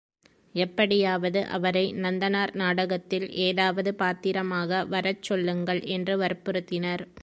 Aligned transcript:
எப்படியாவது 0.55 1.45
அவரை 1.47 1.83
நந்தனார் 1.95 2.53
நாடகத்தில் 2.55 3.27
ஏதாவது 3.41 3.95
பாத்திரமாக 3.95 4.85
வரச் 4.85 5.23
சொல்லுங்கள் 5.23 5.81
என்று 5.89 6.15
வற்புறுத்தினர். 6.17 7.05